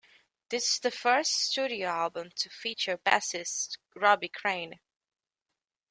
This 0.49 0.63
is 0.73 0.79
the 0.79 0.89
first 0.89 1.29
studio 1.31 1.87
album 1.89 2.31
to 2.37 2.49
feature 2.49 2.97
bassist 2.97 3.77
Robbie 3.95 4.29
Crane. 4.33 4.79